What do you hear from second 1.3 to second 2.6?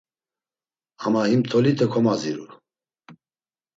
tolite komaziru.